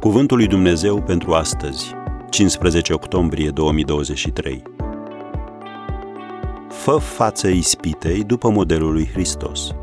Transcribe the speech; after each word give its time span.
Cuvântul 0.00 0.36
lui 0.36 0.46
Dumnezeu 0.46 1.02
pentru 1.02 1.32
astăzi, 1.32 1.94
15 2.30 2.92
octombrie 2.92 3.50
2023. 3.50 4.62
Fă 6.68 6.96
față 6.96 7.48
ispitei 7.48 8.24
după 8.24 8.48
modelul 8.48 8.92
lui 8.92 9.06
Hristos. 9.06 9.74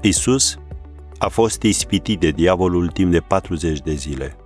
Isus 0.00 0.58
a 1.18 1.28
fost 1.28 1.62
ispitit 1.62 2.20
de 2.20 2.30
diavolul 2.30 2.88
timp 2.88 3.10
de 3.10 3.20
40 3.20 3.80
de 3.80 3.92
zile. 3.92 4.36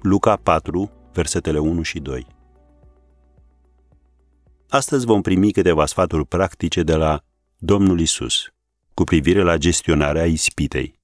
Luca 0.00 0.36
4, 0.36 0.90
versetele 1.12 1.58
1 1.58 1.82
și 1.82 1.98
2. 1.98 2.26
Astăzi 4.68 5.06
vom 5.06 5.20
primi 5.20 5.52
câteva 5.52 5.86
sfaturi 5.86 6.26
practice 6.26 6.82
de 6.82 6.94
la 6.94 7.20
Domnul 7.58 8.00
Isus 8.00 8.46
cu 8.94 9.04
privire 9.04 9.42
la 9.42 9.56
gestionarea 9.56 10.24
ispitei. 10.24 11.01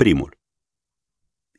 Primul. 0.00 0.38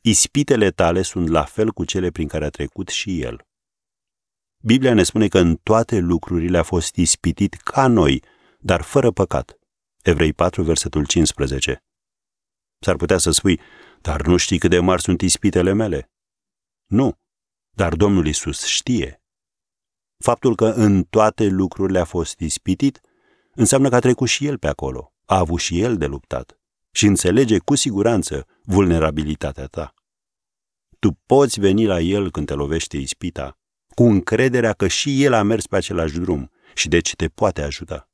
Ispitele 0.00 0.70
tale 0.70 1.02
sunt 1.02 1.28
la 1.28 1.44
fel 1.44 1.70
cu 1.70 1.84
cele 1.84 2.10
prin 2.10 2.28
care 2.28 2.44
a 2.44 2.50
trecut 2.50 2.88
și 2.88 3.20
el. 3.20 3.46
Biblia 4.64 4.94
ne 4.94 5.02
spune 5.02 5.28
că 5.28 5.38
în 5.38 5.56
toate 5.56 5.98
lucrurile 5.98 6.58
a 6.58 6.62
fost 6.62 6.96
ispitit 6.96 7.54
ca 7.54 7.86
noi, 7.86 8.22
dar 8.58 8.82
fără 8.82 9.10
păcat. 9.10 9.58
Evrei 10.02 10.32
4, 10.32 10.62
versetul 10.62 11.06
15. 11.06 11.84
S-ar 12.78 12.96
putea 12.96 13.18
să 13.18 13.30
spui, 13.30 13.60
dar 14.00 14.26
nu 14.26 14.36
știi 14.36 14.58
cât 14.58 14.70
de 14.70 14.78
mari 14.78 15.02
sunt 15.02 15.20
ispitele 15.20 15.72
mele? 15.72 16.10
Nu, 16.86 17.18
dar 17.70 17.94
Domnul 17.94 18.26
Isus 18.26 18.64
știe. 18.64 19.22
Faptul 20.18 20.56
că 20.56 20.66
în 20.66 21.04
toate 21.04 21.44
lucrurile 21.44 21.98
a 21.98 22.04
fost 22.04 22.40
ispitit 22.40 23.00
înseamnă 23.54 23.88
că 23.88 23.94
a 23.94 23.98
trecut 23.98 24.28
și 24.28 24.46
el 24.46 24.58
pe 24.58 24.68
acolo, 24.68 25.14
a 25.24 25.38
avut 25.38 25.60
și 25.60 25.80
el 25.80 25.96
de 25.96 26.06
luptat 26.06 26.56
și 26.92 27.06
înțelege 27.06 27.58
cu 27.58 27.74
siguranță 27.74 28.46
vulnerabilitatea 28.62 29.66
ta. 29.66 29.94
Tu 30.98 31.12
poți 31.26 31.60
veni 31.60 31.86
la 31.86 32.00
el 32.00 32.30
când 32.30 32.46
te 32.46 32.54
lovește 32.54 32.96
ispita, 32.96 33.58
cu 33.94 34.02
încrederea 34.02 34.72
că 34.72 34.86
și 34.88 35.24
el 35.24 35.32
a 35.32 35.42
mers 35.42 35.66
pe 35.66 35.76
același 35.76 36.18
drum 36.18 36.50
și 36.74 36.88
deci 36.88 37.14
te 37.14 37.28
poate 37.28 37.62
ajuta. 37.62 38.08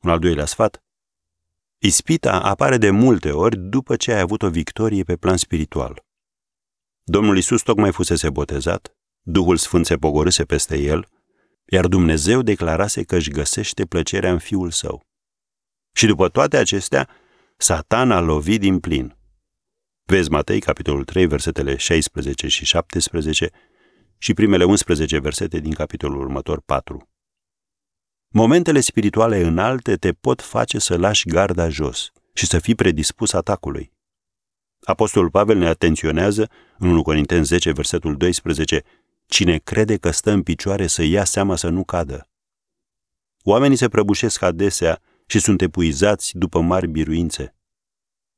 Un 0.00 0.10
al 0.10 0.18
doilea 0.18 0.44
sfat. 0.44 0.82
Ispita 1.78 2.40
apare 2.40 2.76
de 2.76 2.90
multe 2.90 3.30
ori 3.30 3.58
după 3.58 3.96
ce 3.96 4.12
ai 4.12 4.20
avut 4.20 4.42
o 4.42 4.50
victorie 4.50 5.02
pe 5.02 5.16
plan 5.16 5.36
spiritual. 5.36 6.04
Domnul 7.04 7.36
Isus 7.36 7.62
tocmai 7.62 7.92
fusese 7.92 8.30
botezat, 8.30 8.96
Duhul 9.22 9.56
Sfânt 9.56 9.86
se 9.86 9.96
pogorâse 9.96 10.44
peste 10.44 10.78
el, 10.78 11.08
iar 11.64 11.86
Dumnezeu 11.86 12.42
declarase 12.42 13.02
că 13.02 13.16
își 13.16 13.30
găsește 13.30 13.86
plăcerea 13.86 14.32
în 14.32 14.38
Fiul 14.38 14.70
Său. 14.70 15.07
Și 15.92 16.06
după 16.06 16.28
toate 16.28 16.56
acestea, 16.56 17.08
Satan 17.56 18.10
a 18.10 18.20
lovit 18.20 18.60
din 18.60 18.80
plin. 18.80 19.16
Vezi 20.04 20.30
Matei, 20.30 20.60
capitolul 20.60 21.04
3, 21.04 21.26
versetele 21.26 21.76
16 21.76 22.48
și 22.48 22.64
17 22.64 23.50
și 24.18 24.34
primele 24.34 24.64
11 24.64 25.18
versete 25.18 25.58
din 25.58 25.72
capitolul 25.72 26.20
următor 26.20 26.60
4. 26.60 27.08
Momentele 28.28 28.80
spirituale 28.80 29.40
înalte 29.40 29.96
te 29.96 30.12
pot 30.12 30.42
face 30.42 30.78
să 30.78 30.96
lași 30.96 31.28
garda 31.28 31.68
jos 31.68 32.12
și 32.34 32.46
să 32.46 32.58
fii 32.58 32.74
predispus 32.74 33.32
atacului. 33.32 33.92
Apostolul 34.82 35.30
Pavel 35.30 35.56
ne 35.56 35.66
atenționează 35.66 36.50
în 36.78 36.88
1 36.88 37.02
Corinteni 37.02 37.44
10, 37.44 37.72
versetul 37.72 38.16
12, 38.16 38.82
Cine 39.26 39.58
crede 39.58 39.96
că 39.96 40.10
stă 40.10 40.30
în 40.30 40.42
picioare 40.42 40.86
să 40.86 41.02
ia 41.02 41.24
seama 41.24 41.56
să 41.56 41.68
nu 41.68 41.84
cadă. 41.84 42.28
Oamenii 43.42 43.76
se 43.76 43.88
prăbușesc 43.88 44.42
adesea 44.42 45.00
și 45.30 45.38
sunt 45.38 45.60
epuizați 45.60 46.36
după 46.36 46.60
mari 46.60 46.88
biruințe. 46.88 47.54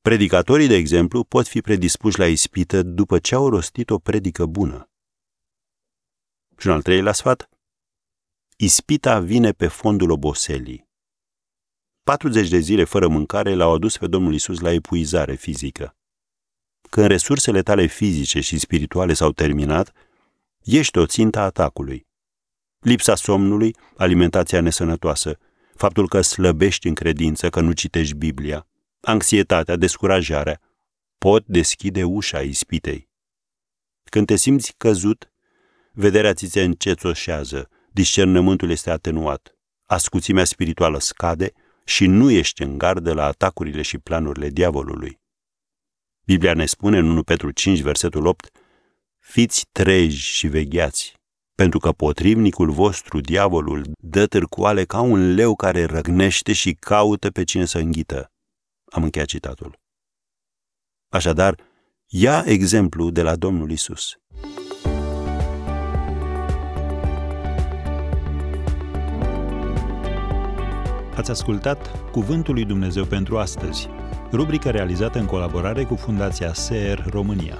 Predicatorii, 0.00 0.66
de 0.66 0.74
exemplu, 0.74 1.24
pot 1.24 1.48
fi 1.48 1.60
predispuși 1.60 2.18
la 2.18 2.26
ispită 2.26 2.82
după 2.82 3.18
ce 3.18 3.34
au 3.34 3.48
rostit 3.48 3.90
o 3.90 3.98
predică 3.98 4.46
bună. 4.46 4.90
Și 6.58 6.66
un 6.66 6.72
al 6.72 6.82
treilea 6.82 7.12
sfat? 7.12 7.48
Ispita 8.56 9.20
vine 9.20 9.52
pe 9.52 9.68
fondul 9.68 10.10
oboselii. 10.10 10.88
40 12.02 12.48
de 12.48 12.58
zile 12.58 12.84
fără 12.84 13.08
mâncare 13.08 13.54
l-au 13.54 13.74
adus 13.74 13.96
pe 13.96 14.06
Domnul 14.06 14.34
Isus 14.34 14.60
la 14.60 14.72
epuizare 14.72 15.34
fizică. 15.34 15.96
Când 16.90 17.06
resursele 17.06 17.62
tale 17.62 17.86
fizice 17.86 18.40
și 18.40 18.58
spirituale 18.58 19.12
s-au 19.12 19.32
terminat, 19.32 19.92
ești 20.62 20.98
o 20.98 21.06
țintă 21.06 21.38
atacului. 21.38 22.06
Lipsa 22.78 23.14
somnului, 23.14 23.76
alimentația 23.96 24.60
nesănătoasă, 24.60 25.38
faptul 25.80 26.08
că 26.08 26.20
slăbești 26.20 26.88
în 26.88 26.94
credință, 26.94 27.50
că 27.50 27.60
nu 27.60 27.72
citești 27.72 28.14
Biblia, 28.14 28.66
anxietatea, 29.00 29.76
descurajarea, 29.76 30.60
pot 31.18 31.44
deschide 31.46 32.04
ușa 32.04 32.40
ispitei. 32.40 33.08
Când 34.04 34.26
te 34.26 34.36
simți 34.36 34.74
căzut, 34.76 35.32
vederea 35.92 36.34
ți 36.34 36.46
se 36.46 36.62
încețoșează, 36.62 37.68
discernământul 37.90 38.70
este 38.70 38.90
atenuat, 38.90 39.58
ascuțimea 39.86 40.44
spirituală 40.44 40.98
scade 40.98 41.52
și 41.84 42.06
nu 42.06 42.30
ești 42.30 42.62
în 42.62 42.78
gardă 42.78 43.12
la 43.12 43.24
atacurile 43.24 43.82
și 43.82 43.98
planurile 43.98 44.48
diavolului. 44.48 45.20
Biblia 46.24 46.54
ne 46.54 46.66
spune 46.66 46.98
în 46.98 47.08
1 47.08 47.22
Petru 47.22 47.50
5, 47.50 47.80
versetul 47.80 48.26
8, 48.26 48.50
Fiți 49.18 49.68
treji 49.72 50.20
și 50.20 50.46
vegheați, 50.46 51.19
pentru 51.60 51.78
că 51.78 51.92
potrivnicul 51.92 52.70
vostru, 52.70 53.20
diavolul, 53.20 53.90
dă 54.02 54.26
târcoale 54.26 54.84
ca 54.84 55.00
un 55.00 55.34
leu 55.34 55.54
care 55.54 55.84
răgnește 55.84 56.52
și 56.52 56.72
caută 56.72 57.30
pe 57.30 57.44
cine 57.44 57.64
să 57.64 57.78
înghită. 57.78 58.32
Am 58.92 59.02
încheiat 59.02 59.28
citatul. 59.28 59.78
Așadar, 61.08 61.56
ia 62.06 62.42
exemplu 62.46 63.10
de 63.10 63.22
la 63.22 63.36
Domnul 63.36 63.70
Isus. 63.70 64.18
Ați 71.16 71.30
ascultat 71.30 72.10
Cuvântul 72.10 72.54
lui 72.54 72.64
Dumnezeu 72.64 73.04
pentru 73.04 73.38
astăzi, 73.38 73.88
rubrica 74.32 74.70
realizată 74.70 75.18
în 75.18 75.26
colaborare 75.26 75.84
cu 75.84 75.94
Fundația 75.94 76.52
SER 76.52 77.06
România. 77.10 77.58